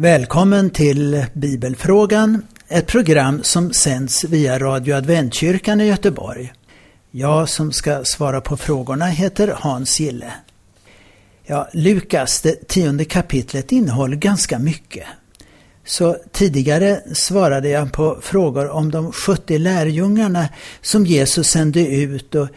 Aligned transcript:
Välkommen 0.00 0.70
till 0.70 1.26
Bibelfrågan, 1.32 2.46
ett 2.68 2.86
program 2.86 3.42
som 3.42 3.72
sänds 3.72 4.24
via 4.24 4.58
Radio 4.58 4.94
Adventkyrkan 4.94 5.80
i 5.80 5.86
Göteborg. 5.86 6.52
Jag 7.10 7.48
som 7.48 7.72
ska 7.72 8.04
svara 8.04 8.40
på 8.40 8.56
frågorna 8.56 9.06
heter 9.06 9.54
Hans 9.56 10.00
Gille. 10.00 10.32
Ja, 11.44 11.68
Lukas, 11.72 12.40
det 12.40 12.68
tionde 12.68 13.04
kapitlet, 13.04 13.72
innehåller 13.72 14.16
ganska 14.16 14.58
mycket. 14.58 15.06
Så 15.84 16.16
tidigare 16.32 17.00
svarade 17.14 17.68
jag 17.68 17.92
på 17.92 18.18
frågor 18.22 18.68
om 18.68 18.90
de 18.90 19.12
70 19.12 19.58
lärjungarna 19.58 20.48
som 20.80 21.06
Jesus 21.06 21.46
sände 21.46 21.86
ut 21.86 22.34
och 22.34 22.48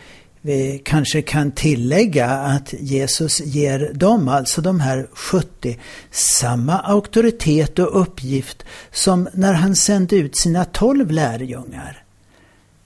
vi 0.46 0.82
kanske 0.86 1.22
kan 1.22 1.52
tillägga 1.52 2.30
att 2.30 2.74
Jesus 2.80 3.42
ger 3.42 3.92
dem, 3.94 4.28
alltså 4.28 4.62
de 4.62 4.80
här 4.80 5.08
70, 5.14 5.80
samma 6.12 6.80
auktoritet 6.80 7.80
och 7.80 8.02
uppgift 8.02 8.66
som 8.92 9.30
när 9.34 9.54
han 9.54 9.76
sände 9.76 10.16
ut 10.16 10.38
sina 10.38 10.66
12 10.66 11.12
lärjungar. 11.12 12.04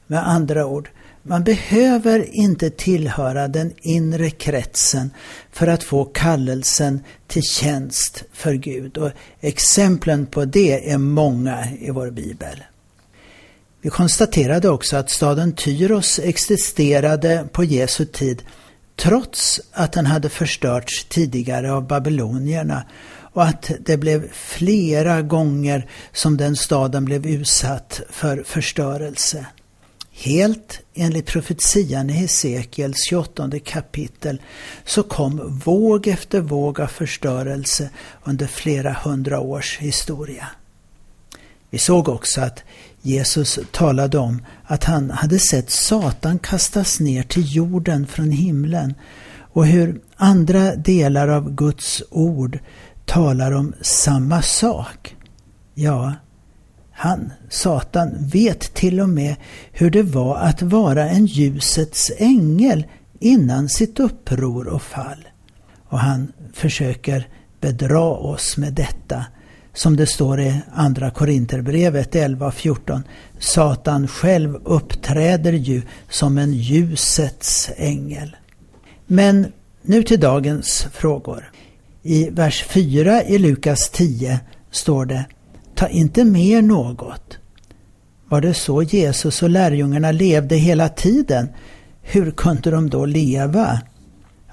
Med 0.07 0.27
andra 0.27 0.65
ord, 0.65 0.89
man 1.23 1.43
behöver 1.43 2.35
inte 2.35 2.69
tillhöra 2.69 3.47
den 3.47 3.73
inre 3.81 4.29
kretsen 4.29 5.11
för 5.51 5.67
att 5.67 5.83
få 5.83 6.05
kallelsen 6.05 7.03
till 7.27 7.43
tjänst 7.43 8.23
för 8.33 8.53
Gud. 8.53 8.97
Och 8.97 9.11
exemplen 9.39 10.25
på 10.25 10.45
det 10.45 10.91
är 10.91 10.97
många 10.97 11.67
i 11.79 11.91
vår 11.91 12.11
bibel. 12.11 12.63
Vi 13.81 13.89
konstaterade 13.89 14.69
också 14.69 14.97
att 14.97 15.09
staden 15.09 15.53
Tyros 15.53 16.19
existerade 16.19 17.47
på 17.51 17.63
Jesu 17.63 18.05
tid 18.05 18.43
trots 18.95 19.61
att 19.71 19.93
den 19.93 20.05
hade 20.05 20.29
förstörts 20.29 21.05
tidigare 21.09 21.71
av 21.71 21.87
babylonierna 21.87 22.83
och 23.33 23.43
att 23.43 23.71
det 23.79 23.97
blev 23.97 24.31
flera 24.33 25.21
gånger 25.21 25.89
som 26.13 26.37
den 26.37 26.55
staden 26.55 27.05
blev 27.05 27.25
utsatt 27.25 28.01
för 28.09 28.43
förstörelse. 28.43 29.45
Helt 30.11 30.79
enligt 30.93 31.25
profetian 31.25 32.09
i 32.09 32.13
Hesekiels 32.13 33.05
28 33.09 33.49
kapitel 33.65 34.41
så 34.85 35.03
kom 35.03 35.59
våg 35.65 36.07
efter 36.07 36.41
våg 36.41 36.79
av 36.79 36.87
förstörelse 36.87 37.89
under 38.23 38.47
flera 38.47 38.93
hundra 38.93 39.39
års 39.39 39.77
historia. 39.77 40.47
Vi 41.69 41.77
såg 41.77 42.09
också 42.09 42.41
att 42.41 42.63
Jesus 43.01 43.59
talade 43.71 44.17
om 44.17 44.45
att 44.63 44.83
han 44.83 45.11
hade 45.11 45.39
sett 45.39 45.69
Satan 45.69 46.39
kastas 46.39 46.99
ner 46.99 47.23
till 47.23 47.55
jorden 47.55 48.07
från 48.07 48.31
himlen 48.31 48.93
och 49.53 49.65
hur 49.65 50.01
andra 50.15 50.75
delar 50.75 51.27
av 51.27 51.55
Guds 51.55 52.03
ord 52.09 52.59
talar 53.05 53.51
om 53.51 53.73
samma 53.81 54.41
sak. 54.41 55.15
Ja, 55.73 56.13
han, 56.91 57.31
Satan, 57.49 58.09
vet 58.19 58.73
till 58.73 58.99
och 58.99 59.09
med 59.09 59.35
hur 59.71 59.89
det 59.89 60.03
var 60.03 60.35
att 60.35 60.61
vara 60.61 61.09
en 61.09 61.25
ljusets 61.25 62.11
ängel 62.17 62.85
innan 63.19 63.69
sitt 63.69 63.99
uppror 63.99 64.67
och 64.67 64.81
fall. 64.81 65.27
Och 65.89 65.99
han 65.99 66.31
försöker 66.53 67.27
bedra 67.61 68.01
oss 68.01 68.57
med 68.57 68.73
detta 68.73 69.25
som 69.77 69.95
det 69.95 70.07
står 70.07 70.39
i 70.39 70.61
Andra 70.73 71.09
Korinterbrevet 71.09 72.15
11-14, 72.15 73.01
Satan 73.39 74.07
själv 74.07 74.55
uppträder 74.63 75.53
ju 75.53 75.81
som 76.09 76.37
en 76.37 76.53
ljusets 76.53 77.69
ängel. 77.77 78.35
Men 79.07 79.45
nu 79.81 80.03
till 80.03 80.19
dagens 80.19 80.87
frågor. 80.91 81.51
I 82.03 82.29
vers 82.29 82.63
4 82.63 83.23
i 83.23 83.37
Lukas 83.37 83.89
10 83.89 84.39
står 84.71 85.05
det 85.05 85.25
Ta 85.75 85.87
inte 85.87 86.23
mer 86.23 86.61
något. 86.61 87.37
Var 88.29 88.41
det 88.41 88.53
så 88.53 88.83
Jesus 88.83 89.43
och 89.43 89.49
lärjungarna 89.49 90.11
levde 90.11 90.55
hela 90.55 90.89
tiden? 90.89 91.47
Hur 92.01 92.31
kunde 92.31 92.71
de 92.71 92.89
då 92.89 93.05
leva? 93.05 93.81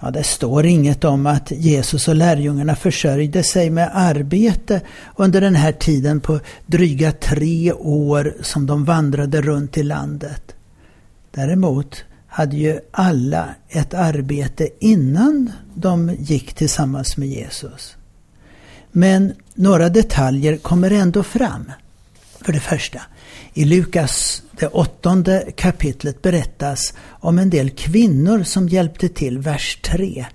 Ja, 0.05 0.11
det 0.11 0.25
står 0.25 0.67
inget 0.67 1.05
om 1.05 1.27
att 1.27 1.51
Jesus 1.51 2.09
och 2.09 2.15
lärjungarna 2.15 2.77
försörjde 2.77 3.43
sig 3.43 3.71
med 3.71 3.91
arbete 3.93 4.81
under 5.17 5.41
den 5.41 5.55
här 5.55 5.73
tiden 5.73 6.21
på 6.21 6.41
dryga 6.67 7.13
tre 7.13 7.73
år 7.73 8.35
som 8.41 8.67
de 8.67 8.85
vandrade 8.85 9.41
runt 9.41 9.79
i 9.79 9.83
landet. 9.83 10.55
Däremot 11.31 12.05
hade 12.27 12.57
ju 12.57 12.81
alla 12.91 13.55
ett 13.69 13.95
arbete 13.95 14.69
innan 14.81 15.53
de 15.75 16.17
gick 16.19 16.55
tillsammans 16.55 17.17
med 17.17 17.29
Jesus. 17.29 17.97
Men 18.93 19.33
några 19.55 19.89
detaljer 19.89 20.57
kommer 20.57 20.91
ändå 20.91 21.23
fram. 21.23 21.73
För 22.45 22.53
det 22.53 22.61
första, 22.61 23.01
i 23.55 23.65
Lukas 23.65 24.43
det 24.53 24.67
åttonde 24.67 25.53
kapitlet 25.57 26.23
berättas 26.23 26.95
om 27.09 27.39
en 27.39 27.51
del 27.51 27.71
kvinnor 27.71 28.43
som 28.43 28.69
hjälpte 28.69 29.09
till, 29.09 29.39
vers 29.39 29.79
3. 29.83 30.27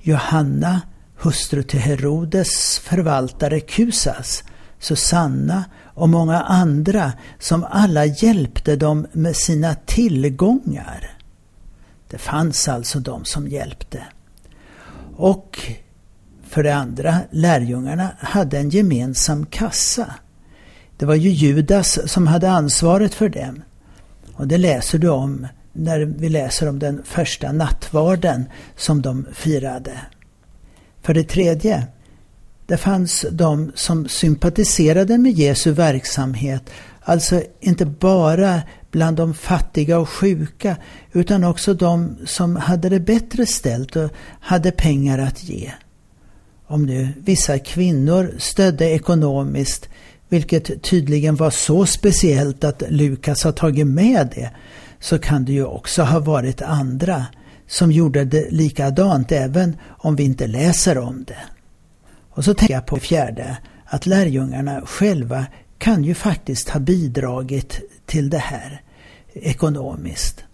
Johanna, 0.00 0.80
hustru 1.16 1.62
till 1.62 1.80
Herodes 1.80 2.78
förvaltare 2.78 3.60
Kusas, 3.60 4.44
Susanna 4.78 5.64
och 5.94 6.08
många 6.08 6.40
andra 6.40 7.12
som 7.38 7.66
alla 7.70 8.04
hjälpte 8.04 8.76
dem 8.76 9.06
med 9.12 9.36
sina 9.36 9.74
tillgångar. 9.74 11.16
Det 12.10 12.18
fanns 12.18 12.68
alltså 12.68 13.00
de 13.00 13.24
som 13.24 13.48
hjälpte. 13.48 14.02
Och 15.16 15.60
för 16.48 16.62
det 16.62 16.74
andra, 16.74 17.20
lärjungarna 17.30 18.08
hade 18.18 18.58
en 18.58 18.70
gemensam 18.70 19.46
kassa. 19.46 20.14
Det 21.00 21.06
var 21.06 21.14
ju 21.14 21.30
Judas 21.30 22.12
som 22.12 22.26
hade 22.26 22.50
ansvaret 22.50 23.14
för 23.14 23.28
dem. 23.28 23.62
Och 24.34 24.48
det 24.48 24.58
läser 24.58 24.98
du 24.98 25.08
om 25.08 25.46
när 25.72 26.00
vi 26.00 26.28
läser 26.28 26.68
om 26.68 26.78
den 26.78 27.02
första 27.04 27.52
nattvarden 27.52 28.44
som 28.76 29.02
de 29.02 29.26
firade. 29.32 30.00
För 31.02 31.14
det 31.14 31.28
tredje, 31.28 31.86
det 32.66 32.76
fanns 32.76 33.26
de 33.30 33.72
som 33.74 34.08
sympatiserade 34.08 35.18
med 35.18 35.32
Jesu 35.32 35.72
verksamhet, 35.72 36.70
alltså 37.00 37.42
inte 37.60 37.86
bara 37.86 38.62
bland 38.90 39.16
de 39.16 39.34
fattiga 39.34 39.98
och 39.98 40.08
sjuka, 40.08 40.76
utan 41.12 41.44
också 41.44 41.74
de 41.74 42.16
som 42.26 42.56
hade 42.56 42.88
det 42.88 43.00
bättre 43.00 43.46
ställt 43.46 43.96
och 43.96 44.10
hade 44.40 44.70
pengar 44.70 45.18
att 45.18 45.44
ge. 45.44 45.72
Om 46.66 46.86
nu 46.86 47.08
vissa 47.18 47.58
kvinnor 47.58 48.34
stödde 48.38 48.90
ekonomiskt 48.90 49.88
vilket 50.30 50.82
tydligen 50.82 51.36
var 51.36 51.50
så 51.50 51.86
speciellt 51.86 52.64
att 52.64 52.82
Lukas 52.88 53.44
har 53.44 53.52
tagit 53.52 53.86
med 53.86 54.28
det, 54.34 54.50
så 55.00 55.18
kan 55.18 55.44
det 55.44 55.52
ju 55.52 55.64
också 55.64 56.02
ha 56.02 56.20
varit 56.20 56.62
andra 56.62 57.26
som 57.68 57.92
gjorde 57.92 58.24
det 58.24 58.50
likadant 58.50 59.32
även 59.32 59.76
om 59.88 60.16
vi 60.16 60.22
inte 60.22 60.46
läser 60.46 60.98
om 60.98 61.24
det. 61.24 61.38
Och 62.30 62.44
så 62.44 62.54
tänker 62.54 62.74
jag 62.74 62.86
på 62.86 62.96
fjärde, 62.96 63.56
att 63.84 64.06
lärjungarna 64.06 64.80
själva 64.86 65.46
kan 65.78 66.04
ju 66.04 66.14
faktiskt 66.14 66.68
ha 66.68 66.80
bidragit 66.80 67.80
till 68.06 68.30
det 68.30 68.38
här 68.38 68.82
ekonomiskt. 69.32 70.44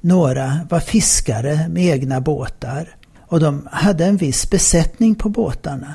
Några 0.00 0.60
var 0.70 0.80
fiskare 0.80 1.68
med 1.68 1.84
egna 1.84 2.20
båtar 2.20 2.96
och 3.20 3.40
de 3.40 3.68
hade 3.72 4.04
en 4.04 4.16
viss 4.16 4.50
besättning 4.50 5.14
på 5.14 5.28
båtarna. 5.28 5.94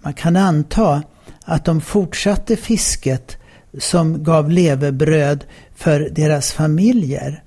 Man 0.00 0.14
kan 0.14 0.36
anta 0.36 1.02
att 1.46 1.64
de 1.64 1.80
fortsatte 1.80 2.56
fisket 2.56 3.36
som 3.78 4.24
gav 4.24 4.50
levebröd 4.50 5.44
för 5.74 6.08
deras 6.12 6.52
familjer 6.52 7.42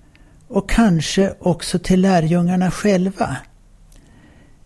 och 0.48 0.70
kanske 0.70 1.34
också 1.40 1.80
till 1.80 2.02
lärjungarna 2.02 2.72
själva. 2.72 3.38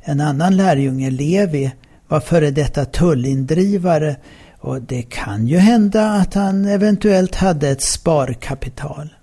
En 0.01 0.21
annan 0.21 0.57
lärjunge, 0.57 1.09
Levi, 1.09 1.71
var 2.07 2.19
före 2.19 2.51
detta 2.51 2.85
tullindrivare 2.85 4.15
och 4.59 4.81
det 4.81 5.01
kan 5.01 5.47
ju 5.47 5.57
hända 5.57 6.11
att 6.11 6.33
han 6.33 6.65
eventuellt 6.65 7.35
hade 7.35 7.69
ett 7.69 7.81
sparkapital. 7.81 9.13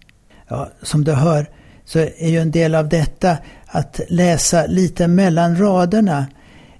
Ja, 0.48 0.68
som 0.82 1.04
du 1.04 1.12
hör 1.12 1.50
så 1.84 1.98
är 1.98 2.28
ju 2.28 2.38
en 2.38 2.50
del 2.50 2.74
av 2.74 2.88
detta 2.88 3.36
att 3.66 4.00
läsa 4.08 4.66
lite 4.66 5.08
mellan 5.08 5.56
raderna 5.56 6.26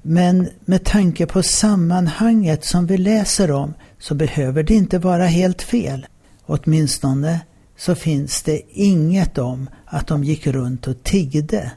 men 0.03 0.49
med 0.65 0.85
tanke 0.85 1.27
på 1.27 1.43
sammanhanget 1.43 2.65
som 2.65 2.87
vi 2.87 2.99
läser 2.99 3.51
om 3.51 3.75
så 3.99 4.15
behöver 4.15 4.63
det 4.63 4.75
inte 4.75 4.99
vara 4.99 5.27
helt 5.27 5.63
fel. 5.63 6.07
Åtminstone 6.47 7.41
så 7.77 7.95
finns 7.95 8.43
det 8.43 8.63
inget 8.71 9.39
om 9.39 9.71
att 9.87 10.07
de 10.07 10.25
gick 10.25 10.47
runt 10.47 10.87
och 10.87 11.03
tiggde. 11.03 11.73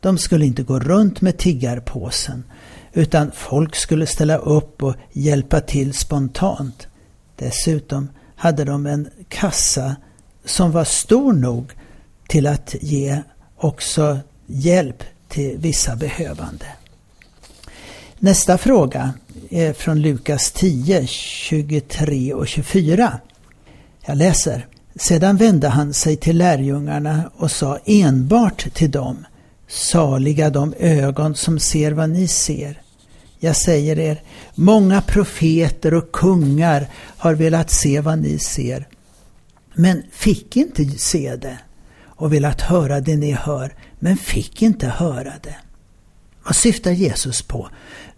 De 0.00 0.18
skulle 0.18 0.46
inte 0.46 0.62
gå 0.62 0.78
runt 0.78 1.20
med 1.20 1.38
tiggarpåsen 1.38 2.44
utan 2.92 3.30
folk 3.32 3.76
skulle 3.76 4.06
ställa 4.06 4.36
upp 4.36 4.82
och 4.82 4.94
hjälpa 5.12 5.60
till 5.60 5.94
spontant. 5.94 6.88
Dessutom 7.36 8.08
hade 8.36 8.64
de 8.64 8.86
en 8.86 9.08
kassa 9.28 9.96
som 10.44 10.72
var 10.72 10.84
stor 10.84 11.32
nog 11.32 11.72
till 12.28 12.46
att 12.46 12.74
ge 12.80 13.22
också 13.56 14.18
hjälp 14.46 15.04
till 15.28 15.58
vissa 15.58 15.96
behövande. 15.96 16.66
Nästa 18.22 18.58
fråga. 18.58 19.12
är 19.50 19.72
från 19.72 20.00
Lukas 20.02 20.52
10, 20.52 21.06
23 21.06 22.34
och 22.34 22.48
24. 22.48 23.18
Jag 24.06 24.16
läser. 24.16 24.66
Sedan 24.96 25.36
vände 25.36 25.68
han 25.68 25.94
sig 25.94 26.16
till 26.16 26.38
lärjungarna 26.38 27.30
och 27.36 27.50
sa 27.50 27.78
enbart 27.84 28.74
till 28.74 28.90
dem 28.90 29.26
Saliga 29.68 30.50
de 30.50 30.74
ögon 30.78 31.34
som 31.34 31.58
ser 31.58 31.92
vad 31.92 32.10
ni 32.10 32.28
ser. 32.28 32.82
Jag 33.38 33.56
säger 33.56 33.98
er, 33.98 34.22
många 34.54 35.00
profeter 35.00 35.94
och 35.94 36.12
kungar 36.12 36.88
har 37.16 37.34
velat 37.34 37.70
se 37.70 38.00
vad 38.00 38.18
ni 38.18 38.38
ser, 38.38 38.88
men 39.74 40.02
fick 40.12 40.56
inte 40.56 40.84
se 40.84 41.36
det 41.36 41.58
och 42.02 42.32
velat 42.32 42.60
höra 42.60 43.00
det 43.00 43.16
ni 43.16 43.32
hör, 43.32 43.74
men 43.98 44.16
fick 44.16 44.62
inte 44.62 44.86
höra 44.86 45.32
det. 45.42 45.56
Vad 46.50 46.56
syftar 46.56 46.90
Jesus 46.90 47.42
på 47.42 47.68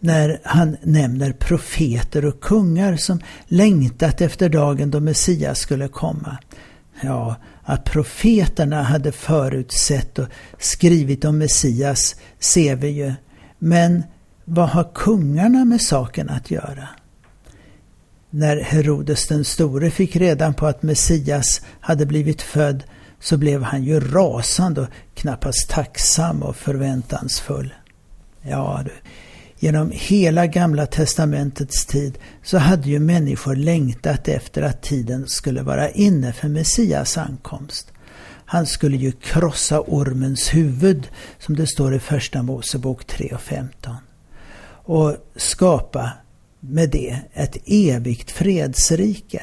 när 0.01 0.41
han 0.45 0.77
nämner 0.83 1.33
profeter 1.33 2.25
och 2.25 2.41
kungar 2.41 2.97
som 2.97 3.21
längtat 3.47 4.21
efter 4.21 4.49
dagen 4.49 4.91
då 4.91 5.01
Messias 5.01 5.59
skulle 5.59 5.89
komma? 5.89 6.39
Ja, 7.01 7.37
att 7.63 7.85
profeterna 7.85 8.83
hade 8.83 9.13
förutsett 9.13 10.19
och 10.19 10.29
skrivit 10.59 11.25
om 11.25 11.39
Messias 11.39 12.17
ser 12.39 12.77
vi 12.77 12.89
ju. 12.89 13.13
Men 13.59 14.03
vad 14.45 14.69
har 14.69 14.91
kungarna 14.95 15.65
med 15.65 15.83
saken 15.83 16.29
att 16.29 16.51
göra? 16.51 16.89
När 18.31 18.57
Herodes 18.57 19.29
den 19.29 19.45
store 19.45 19.91
fick 19.91 20.17
reda 20.17 20.53
på 20.53 20.67
att 20.67 20.83
Messias 20.83 21.61
hade 21.81 22.07
blivit 22.07 22.43
född 22.43 22.85
så 23.21 23.37
blev 23.37 23.63
han 23.63 23.85
ju 23.85 24.01
rasande 24.01 24.81
och 24.81 24.89
knappast 25.15 25.71
tacksam 25.71 26.43
och 26.43 26.57
förväntansfull. 26.57 27.75
Ja 28.43 28.83
du, 28.85 28.93
genom 29.59 29.91
hela 29.95 30.47
gamla 30.47 30.87
testamentets 30.87 31.87
tid 31.87 32.19
så 32.43 32.59
hade 32.59 32.91
ju 32.91 32.99
människor 32.99 33.57
längtat 33.57 34.29
efter 34.29 34.63
att 34.63 34.83
tiden 34.83 35.27
skulle 35.27 35.63
vara 35.63 35.91
inne 35.91 36.33
för 36.33 36.49
Messias 36.49 37.19
ankomst. 37.19 37.93
Han 38.45 38.67
skulle 38.67 38.97
ju 38.97 39.13
krossa 39.13 39.81
ormens 39.81 40.55
huvud, 40.55 41.09
som 41.39 41.57
det 41.57 41.67
står 41.67 41.95
i 41.95 41.99
Första 41.99 42.43
Mosebok 42.43 43.07
3 43.07 43.31
och 43.35 43.41
15. 43.41 43.95
Och 44.85 45.17
skapa 45.37 46.13
med 46.61 46.91
det 46.91 47.19
ett 47.33 47.57
evigt 47.67 48.31
fredsrike. 48.31 49.43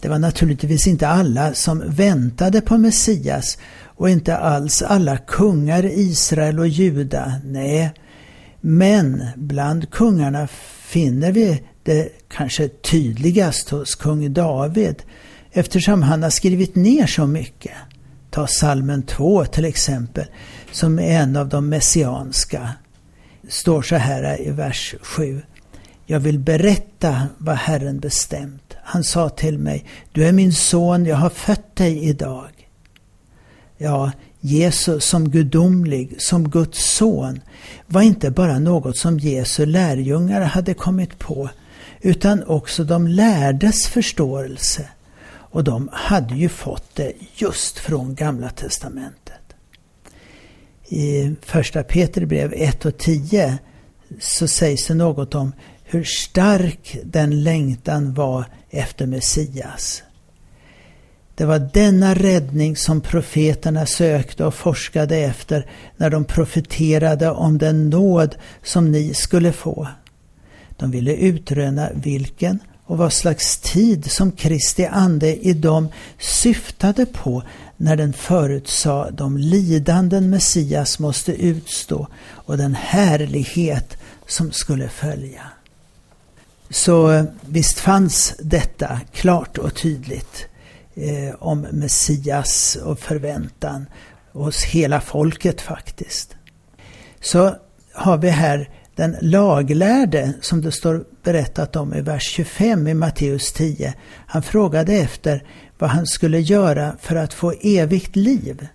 Det 0.00 0.08
var 0.08 0.18
naturligtvis 0.18 0.86
inte 0.86 1.08
alla 1.08 1.54
som 1.54 1.82
väntade 1.86 2.60
på 2.60 2.78
Messias 2.78 3.58
och 3.84 4.10
inte 4.10 4.36
alls 4.36 4.82
alla 4.82 5.18
kungar 5.18 5.84
i 5.84 6.00
Israel 6.00 6.58
och 6.58 6.68
Juda. 6.68 7.32
Nej, 7.44 7.92
men 8.60 9.22
bland 9.36 9.90
kungarna 9.90 10.46
finner 10.80 11.32
vi 11.32 11.62
det 11.82 12.08
kanske 12.28 12.68
tydligast 12.68 13.70
hos 13.70 13.94
kung 13.94 14.32
David 14.32 15.02
eftersom 15.52 16.02
han 16.02 16.22
har 16.22 16.30
skrivit 16.30 16.74
ner 16.74 17.06
så 17.06 17.26
mycket. 17.26 17.72
Ta 18.30 18.46
salmen 18.46 19.02
2 19.02 19.44
till 19.44 19.64
exempel, 19.64 20.26
som 20.72 20.98
är 20.98 21.22
en 21.22 21.36
av 21.36 21.48
de 21.48 21.68
messianska. 21.68 22.70
står 23.48 23.82
så 23.82 23.96
här 23.96 24.40
i 24.40 24.50
vers 24.50 24.94
7. 25.02 25.42
Jag 26.06 26.20
vill 26.20 26.38
berätta 26.38 27.26
vad 27.38 27.56
Herren 27.56 28.00
bestämt. 28.00 28.76
Han 28.82 29.04
sa 29.04 29.28
till 29.28 29.58
mig, 29.58 29.84
du 30.12 30.24
är 30.24 30.32
min 30.32 30.52
son, 30.52 31.06
jag 31.06 31.16
har 31.16 31.30
fött 31.30 31.76
dig 31.76 32.04
idag. 32.08 32.68
Ja, 33.78 34.12
Jesus 34.40 35.04
som 35.04 35.30
gudomlig, 35.30 36.22
som 36.22 36.50
Guds 36.50 36.96
son, 36.96 37.40
var 37.86 38.02
inte 38.02 38.30
bara 38.30 38.58
något 38.58 38.96
som 38.96 39.18
Jesu 39.18 39.66
lärjungar 39.66 40.40
hade 40.40 40.74
kommit 40.74 41.18
på, 41.18 41.50
utan 42.00 42.44
också 42.44 42.84
de 42.84 43.06
lärdes 43.06 43.86
förståelse. 43.86 44.88
Och 45.50 45.64
de 45.64 45.88
hade 45.92 46.34
ju 46.34 46.48
fått 46.48 46.94
det 46.94 47.12
just 47.36 47.78
från 47.78 48.14
Gamla 48.14 48.50
Testamentet. 48.50 49.34
I 50.88 51.34
första 51.42 51.82
Peter 51.82 52.26
brev 52.26 52.52
1 52.56 52.84
och 52.84 52.98
10 52.98 53.58
så 54.20 54.48
sägs 54.48 54.86
det 54.86 54.94
något 54.94 55.34
om 55.34 55.52
hur 55.84 56.04
stark 56.04 56.98
den 57.04 57.42
längtan 57.42 58.14
var 58.14 58.44
efter 58.70 59.06
Messias. 59.06 60.02
Det 61.38 61.44
var 61.44 61.58
denna 61.72 62.14
räddning 62.14 62.76
som 62.76 63.00
profeterna 63.00 63.86
sökte 63.86 64.44
och 64.44 64.54
forskade 64.54 65.16
efter 65.16 65.66
när 65.96 66.10
de 66.10 66.24
profeterade 66.24 67.30
om 67.30 67.58
den 67.58 67.90
nåd 67.90 68.34
som 68.62 68.92
ni 68.92 69.14
skulle 69.14 69.52
få. 69.52 69.88
De 70.76 70.90
ville 70.90 71.14
utröna 71.14 71.88
vilken 71.94 72.58
och 72.84 72.98
vad 72.98 73.12
slags 73.12 73.58
tid 73.58 74.10
som 74.10 74.32
Kristi 74.32 74.86
ande 74.86 75.46
i 75.46 75.52
dem 75.52 75.88
syftade 76.18 77.06
på 77.06 77.42
när 77.76 77.96
den 77.96 78.12
förutsade 78.12 79.10
de 79.10 79.36
lidanden 79.36 80.30
Messias 80.30 80.98
måste 80.98 81.32
utstå 81.32 82.08
och 82.30 82.56
den 82.56 82.74
härlighet 82.74 83.96
som 84.26 84.52
skulle 84.52 84.88
följa. 84.88 85.42
Så 86.70 87.26
visst 87.40 87.78
fanns 87.78 88.34
detta 88.38 89.00
klart 89.12 89.58
och 89.58 89.74
tydligt 89.74 90.48
eh, 90.98 91.34
om 91.38 91.60
Messias 91.60 92.78
och 92.84 92.98
förväntan 92.98 93.86
hos 94.32 94.64
hela 94.64 95.00
folket 95.00 95.60
faktiskt. 95.60 96.36
Så 97.20 97.54
har 97.92 98.18
vi 98.18 98.28
här 98.28 98.70
den 98.96 99.16
laglärde 99.20 100.32
som 100.40 100.60
det 100.60 100.72
står 100.72 101.04
berättat 101.22 101.76
om 101.76 101.94
i 101.94 102.00
vers 102.00 102.22
25 102.22 102.88
i 102.88 102.94
Matteus 102.94 103.52
10. 103.52 103.94
Han 104.26 104.42
frågade 104.42 104.92
efter 104.92 105.44
vad 105.78 105.90
han 105.90 106.06
skulle 106.06 106.40
göra 106.40 106.96
för 107.00 107.16
att 107.16 107.34
få 107.34 107.52
evigt 107.60 108.16
liv. 108.16 108.66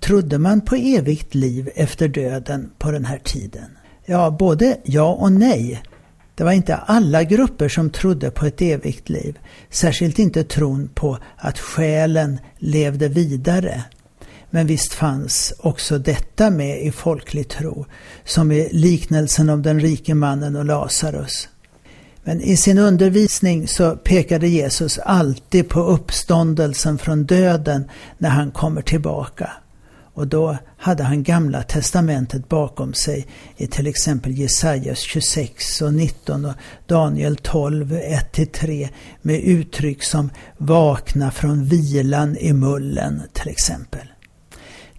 Trodde 0.00 0.38
man 0.38 0.60
på 0.60 0.74
evigt 0.74 1.34
liv 1.34 1.70
efter 1.74 2.08
döden 2.08 2.70
på 2.78 2.90
den 2.90 3.04
här 3.04 3.18
tiden? 3.18 3.78
Ja, 4.06 4.30
både 4.30 4.76
ja 4.84 5.12
och 5.12 5.32
nej. 5.32 5.82
Det 6.34 6.44
var 6.44 6.52
inte 6.52 6.76
alla 6.76 7.24
grupper 7.24 7.68
som 7.68 7.90
trodde 7.90 8.30
på 8.30 8.46
ett 8.46 8.62
evigt 8.62 9.08
liv. 9.08 9.38
Särskilt 9.70 10.18
inte 10.18 10.44
tron 10.44 10.88
på 10.94 11.18
att 11.36 11.58
själen 11.58 12.38
levde 12.58 13.08
vidare. 13.08 13.84
Men 14.50 14.66
visst 14.66 14.94
fanns 14.94 15.54
också 15.58 15.98
detta 15.98 16.50
med 16.50 16.82
i 16.82 16.92
folklig 16.92 17.48
tro, 17.48 17.86
som 18.24 18.52
i 18.52 18.68
liknelsen 18.72 19.50
om 19.50 19.62
den 19.62 19.80
rike 19.80 20.14
mannen 20.14 20.56
och 20.56 20.64
Lazarus. 20.64 21.48
Men 22.24 22.40
i 22.40 22.56
sin 22.56 22.78
undervisning 22.78 23.68
så 23.68 23.96
pekade 23.96 24.48
Jesus 24.48 24.98
alltid 24.98 25.68
på 25.68 25.80
uppståndelsen 25.80 26.98
från 26.98 27.24
döden 27.24 27.90
när 28.18 28.30
han 28.30 28.50
kommer 28.50 28.82
tillbaka. 28.82 29.50
Och 30.14 30.26
då 30.26 30.56
hade 30.76 31.02
han 31.02 31.22
Gamla 31.22 31.62
Testamentet 31.62 32.48
bakom 32.48 32.94
sig 32.94 33.26
i 33.56 33.66
till 33.66 33.86
exempel 33.86 34.38
Jesajas 34.38 34.98
26 34.98 35.82
och 35.82 35.94
19 35.94 36.44
och 36.44 36.54
Daniel 36.86 37.36
12, 37.36 37.92
1-3 37.92 38.88
med 39.22 39.40
uttryck 39.40 40.02
som 40.02 40.30
vakna 40.56 41.30
från 41.30 41.64
vilan 41.64 42.36
i 42.36 42.52
mullen 42.52 43.22
till 43.32 43.48
exempel. 43.48 44.08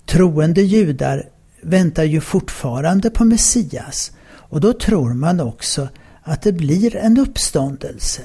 Troende 0.05 0.61
judar 0.61 1.29
väntar 1.61 2.03
ju 2.03 2.21
fortfarande 2.21 3.09
på 3.09 3.25
Messias 3.25 4.11
och 4.27 4.61
då 4.61 4.73
tror 4.73 5.13
man 5.13 5.39
också 5.39 5.87
att 6.23 6.41
det 6.41 6.53
blir 6.53 6.95
en 6.95 7.17
uppståndelse. 7.17 8.21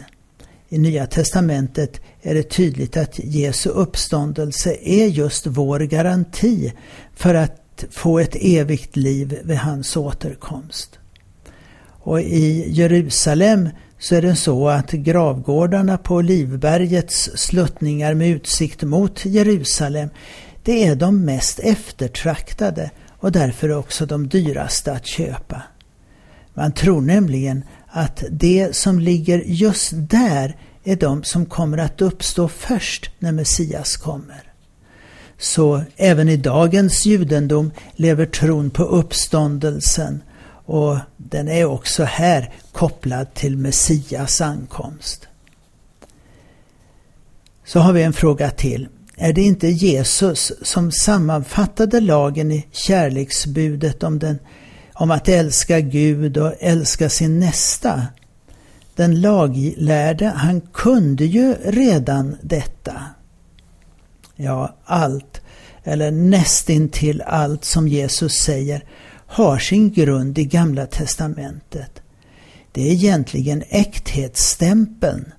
I 0.73 0.79
Nya 0.79 1.07
Testamentet 1.07 2.01
är 2.23 2.35
det 2.35 2.43
tydligt 2.43 2.97
att 2.97 3.19
Jesu 3.19 3.71
uppståndelse 3.71 4.77
är 4.83 5.07
just 5.07 5.47
vår 5.47 5.81
garanti 5.81 6.73
för 7.15 7.35
att 7.35 7.85
få 7.91 8.19
ett 8.19 8.37
evigt 8.41 8.97
liv 8.97 9.39
vid 9.45 9.57
hans 9.57 9.97
återkomst. 9.97 10.99
Och 11.89 12.21
i 12.21 12.71
Jerusalem 12.71 13.69
så 13.99 14.15
är 14.15 14.23
det 14.23 14.37
så 14.37 14.69
att 14.69 14.91
gravgårdarna 14.91 15.99
på 15.99 16.21
Livbergets 16.21 17.31
sluttningar 17.35 18.15
med 18.15 18.29
utsikt 18.29 18.83
mot 18.83 19.25
Jerusalem 19.25 20.09
det 20.63 20.87
är 20.87 20.97
de 20.97 21.25
mest 21.25 21.59
eftertraktade 21.59 22.91
och 23.09 23.33
därför 23.33 23.77
också 23.77 24.07
de 24.07 24.29
dyraste 24.29 24.93
att 24.93 25.07
köpa. 25.07 25.63
Man 26.55 26.73
tror 26.73 27.01
nämligen 27.01 27.65
att 27.91 28.25
det 28.31 28.77
som 28.77 29.01
ligger 29.01 29.39
just 29.47 29.91
där 29.95 30.57
är 30.85 30.97
de 30.97 31.25
som 31.25 31.47
kommer 31.47 31.79
att 31.79 32.01
uppstå 32.01 32.49
först 32.49 33.11
när 33.19 33.33
Messias 33.33 33.97
kommer. 33.97 34.43
Så 35.39 35.83
även 35.97 36.29
i 36.29 36.37
dagens 36.37 37.07
judendom 37.07 37.71
lever 37.97 38.27
tron 38.27 38.71
på 38.71 38.83
uppståndelsen 38.83 40.23
och 40.67 40.97
den 41.17 41.49
är 41.49 41.65
också 41.65 42.05
här 42.05 42.55
kopplad 42.73 43.35
till 43.35 43.57
Messias 43.57 44.41
ankomst. 44.41 45.29
Så 47.65 47.81
har 47.81 47.93
vi 47.93 48.03
en 48.03 48.13
fråga 48.13 48.51
till. 48.51 48.89
Är 49.17 49.33
det 49.33 49.43
inte 49.43 49.69
Jesus 49.69 50.53
som 50.63 50.93
sammanfattade 50.93 52.01
lagen 52.01 52.53
i 52.53 52.67
kärleksbudet 52.73 54.03
om, 54.03 54.19
den, 54.19 54.39
om 55.01 55.11
att 55.11 55.29
älska 55.29 55.81
Gud 55.81 56.37
och 56.37 56.55
älska 56.61 57.09
sin 57.09 57.41
nästa? 57.41 58.07
Den 58.95 59.21
laglärde, 59.21 60.27
han 60.27 60.61
kunde 60.61 61.25
ju 61.25 61.55
redan 61.65 62.37
detta. 62.43 63.05
Ja, 64.37 64.77
allt, 64.85 65.41
eller 65.85 66.11
nästintill 66.11 67.23
allt 67.23 67.65
som 67.65 67.89
Jesus 67.89 68.33
säger, 68.33 68.85
har 69.27 69.59
sin 69.59 69.93
grund 69.93 70.39
i 70.39 70.45
Gamla 70.45 70.87
Testamentet. 70.87 72.03
Det 72.73 72.89
är 72.89 72.93
egentligen 72.93 73.65
äkthetsstämpeln. 73.69 75.33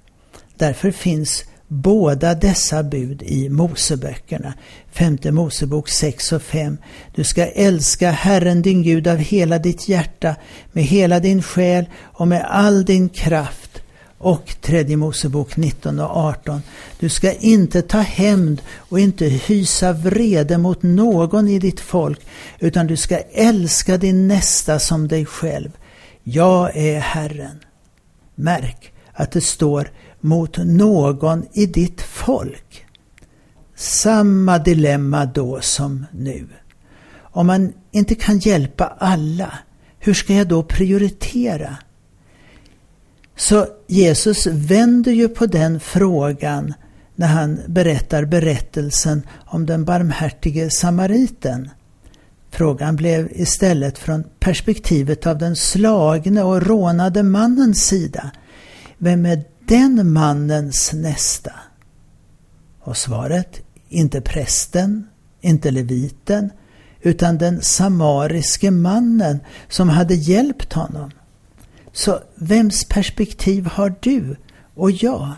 Därför 0.56 0.92
finns 0.92 1.44
båda 1.72 2.36
dessa 2.36 2.84
bud 2.84 3.24
i 3.24 3.50
Moseböckerna. 3.50 4.54
Femte 4.92 5.32
Mosebok 5.32 5.90
6 5.90 6.32
och 6.32 6.42
5. 6.42 6.78
Du 7.16 7.24
ska 7.24 7.46
älska 7.46 8.12
Herren 8.12 8.62
din 8.62 8.84
Gud 8.84 9.08
av 9.08 9.18
hela 9.18 9.60
ditt 9.60 9.88
hjärta, 9.88 10.36
med 10.72 10.84
hela 10.84 11.20
din 11.20 11.44
själ 11.44 11.86
och 12.02 12.28
med 12.28 12.46
all 12.50 12.86
din 12.86 13.10
kraft. 13.10 13.82
Och 14.18 14.56
tredje 14.62 14.98
Mosebok 14.98 15.58
19 15.58 16.00
och 16.00 16.18
18. 16.18 16.62
Du 17.00 17.10
ska 17.10 17.34
inte 17.34 17.82
ta 17.82 18.00
hämnd 18.00 18.62
och 18.76 19.00
inte 19.00 19.26
hysa 19.26 19.94
vrede 19.94 20.58
mot 20.58 20.84
någon 20.84 21.48
i 21.48 21.60
ditt 21.60 21.80
folk, 21.80 22.20
utan 22.60 22.88
du 22.88 22.98
ska 22.98 23.18
älska 23.34 23.98
din 23.98 24.28
nästa 24.28 24.80
som 24.80 25.08
dig 25.08 25.26
själv. 25.26 25.70
Jag 26.24 26.78
är 26.78 27.00
Herren. 27.00 27.60
Märk 28.36 28.92
att 29.14 29.32
det 29.32 29.42
står 29.42 29.92
mot 30.22 30.58
någon 30.58 31.46
i 31.54 31.66
ditt 31.66 32.02
folk. 32.02 32.86
Samma 33.76 34.58
dilemma 34.58 35.26
då 35.26 35.62
som 35.62 36.06
nu. 36.12 36.48
Om 37.20 37.48
man 37.48 37.74
inte 37.92 38.16
kan 38.16 38.40
hjälpa 38.40 38.96
alla, 39.00 39.54
hur 40.00 40.14
ska 40.14 40.34
jag 40.34 40.48
då 40.48 40.64
prioritera? 40.64 41.78
Så 43.36 43.68
Jesus 43.88 44.48
vänder 44.48 45.12
ju 45.12 45.30
på 45.30 45.46
den 45.46 45.80
frågan 45.80 46.74
när 47.16 47.28
han 47.28 47.60
berättar 47.68 48.26
berättelsen 48.26 49.22
om 49.46 49.66
den 49.66 49.86
barmhärtige 49.86 50.70
samariten. 50.70 51.70
Frågan 52.52 52.96
blev 52.96 53.30
istället 53.32 53.98
från 53.98 54.24
perspektivet 54.40 55.28
av 55.28 55.38
den 55.38 55.56
slagne 55.56 56.44
och 56.44 56.62
rånade 56.62 57.24
mannens 57.24 57.86
sida. 57.88 58.32
Vem 58.98 59.26
är 59.26 59.44
den 59.72 60.12
mannens 60.14 60.94
nästa? 60.94 61.52
Och 62.80 62.98
svaret, 62.98 63.62
inte 63.90 64.22
prästen, 64.22 65.08
inte 65.42 65.72
leviten, 65.72 66.52
utan 67.02 67.38
den 67.38 67.62
samariske 67.62 68.72
mannen 68.72 69.40
som 69.70 69.90
hade 69.90 70.16
hjälpt 70.16 70.74
honom. 70.74 71.12
Så 71.92 72.20
vems 72.36 72.86
perspektiv 72.86 73.66
har 73.66 73.96
du 74.00 74.36
och 74.76 74.92
jag? 74.92 75.32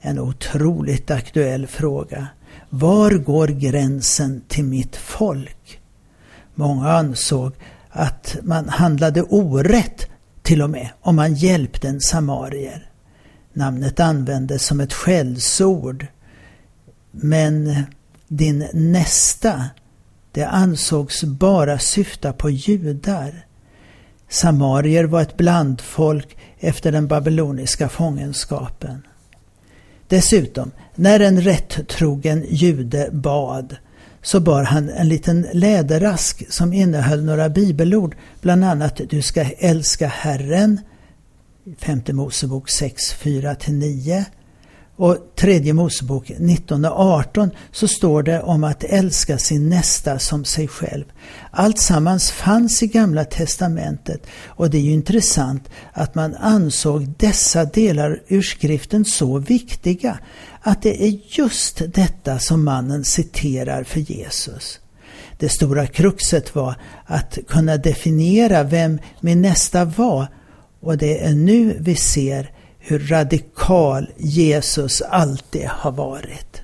En 0.00 0.18
otroligt 0.18 1.10
aktuell 1.10 1.66
fråga. 1.66 2.28
Var 2.70 3.10
går 3.10 3.48
gränsen 3.48 4.42
till 4.48 4.64
mitt 4.64 4.96
folk? 4.96 5.80
Många 6.54 6.92
ansåg 6.92 7.52
att 7.90 8.36
man 8.42 8.68
handlade 8.68 9.22
orätt 9.22 10.06
till 10.42 10.62
och 10.62 10.70
med 10.70 10.88
om 11.00 11.16
man 11.16 11.34
hjälpte 11.34 11.88
en 11.88 12.00
samarier. 12.00 12.90
Namnet 13.56 14.00
användes 14.00 14.66
som 14.66 14.80
ett 14.80 14.92
skällsord. 14.92 16.06
Men 17.10 17.82
din 18.28 18.68
nästa, 18.72 19.64
det 20.32 20.44
ansågs 20.44 21.24
bara 21.24 21.78
syfta 21.78 22.32
på 22.32 22.50
judar. 22.50 23.46
Samarier 24.28 25.04
var 25.04 25.22
ett 25.22 25.36
blandfolk 25.36 26.36
efter 26.58 26.92
den 26.92 27.06
babyloniska 27.06 27.88
fångenskapen. 27.88 29.02
Dessutom, 30.08 30.70
när 30.94 31.20
en 31.20 31.40
rättrogen 31.40 32.44
jude 32.48 33.08
bad 33.12 33.76
så 34.22 34.40
bar 34.40 34.62
han 34.62 34.90
en 34.90 35.08
liten 35.08 35.46
läderask 35.52 36.52
som 36.52 36.72
innehöll 36.72 37.24
några 37.24 37.48
bibelord, 37.48 38.16
bland 38.40 38.64
annat 38.64 39.00
Du 39.10 39.22
ska 39.22 39.44
älska 39.58 40.06
Herren, 40.06 40.80
femte 41.78 42.12
Mosebok 42.12 42.70
6, 42.70 43.14
4-9 43.14 44.24
och 44.96 45.16
tredje 45.36 45.72
Mosebok 45.72 46.32
19 46.38 46.84
och 46.84 47.00
18 47.00 47.50
så 47.72 47.88
står 47.88 48.22
det 48.22 48.42
om 48.42 48.64
att 48.64 48.84
älska 48.84 49.38
sin 49.38 49.68
nästa 49.68 50.18
som 50.18 50.44
sig 50.44 50.68
själv. 50.68 51.04
Allt 51.50 51.78
sammans 51.78 52.30
fanns 52.30 52.82
i 52.82 52.86
Gamla 52.86 53.24
Testamentet 53.24 54.26
och 54.46 54.70
det 54.70 54.78
är 54.78 54.82
ju 54.82 54.92
intressant 54.92 55.68
att 55.92 56.14
man 56.14 56.34
ansåg 56.34 57.08
dessa 57.18 57.64
delar 57.64 58.22
ur 58.28 58.42
skriften 58.42 59.04
så 59.04 59.38
viktiga 59.38 60.18
att 60.60 60.82
det 60.82 61.04
är 61.04 61.18
just 61.38 61.82
detta 61.94 62.38
som 62.38 62.64
mannen 62.64 63.04
citerar 63.04 63.84
för 63.84 64.00
Jesus. 64.00 64.80
Det 65.38 65.48
stora 65.48 65.86
kruxet 65.86 66.54
var 66.54 66.74
att 67.06 67.38
kunna 67.48 67.76
definiera 67.76 68.62
vem 68.62 68.98
min 69.20 69.42
nästa 69.42 69.84
var 69.84 70.26
och 70.86 70.98
det 70.98 71.24
är 71.24 71.34
nu 71.34 71.76
vi 71.80 71.94
ser 71.94 72.50
hur 72.78 72.98
radikal 72.98 74.10
Jesus 74.16 75.02
alltid 75.02 75.66
har 75.66 75.92
varit. 75.92 76.62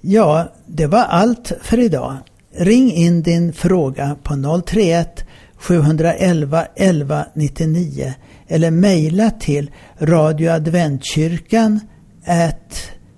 Ja, 0.00 0.52
det 0.66 0.86
var 0.86 1.02
allt 1.02 1.52
för 1.62 1.78
idag. 1.78 2.16
Ring 2.56 2.92
in 2.92 3.22
din 3.22 3.52
fråga 3.52 4.16
på 4.22 4.62
031 4.66 5.24
711 5.56 6.66
11 6.76 7.26
99 7.34 8.14
eller 8.48 8.70
mejla 8.70 9.30
till 9.30 9.70
radioadventkyrkan 9.98 11.80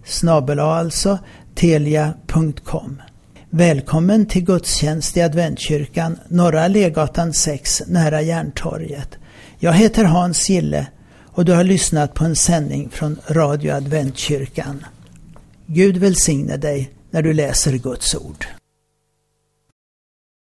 snabel 0.05 0.61
alltså 0.61 1.19
telia.com. 1.55 3.03
Välkommen 3.51 4.27
till 4.27 4.45
gudstjänst 4.45 5.17
i 5.17 5.23
Adventkyrkan, 5.23 6.19
Norra 6.29 6.69
Legatan 6.69 7.33
6, 7.33 7.83
nära 7.87 8.23
Järntorget. 8.23 9.19
Jag 9.61 9.73
heter 9.73 10.05
Hans 10.05 10.49
Gille 10.49 10.87
och 11.27 11.45
du 11.45 11.53
har 11.53 11.65
lyssnat 11.65 12.15
på 12.15 12.25
en 12.25 12.37
sändning 12.37 12.89
från 12.91 13.21
Radio 13.29 13.73
Adventkyrkan. 13.73 14.85
Gud 15.67 15.97
välsigne 15.97 16.57
dig 16.57 16.91
när 17.11 17.23
du 17.23 17.33
läser 17.33 17.73
Guds 17.73 18.15
ord. 18.15 18.47